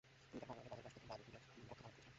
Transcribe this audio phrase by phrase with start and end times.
[0.29, 2.07] তিনি তাঁর ক্ষমতাবলে বাঁধের পাশ থেকে বালু তুলে গর্ত ভরাট করছেন।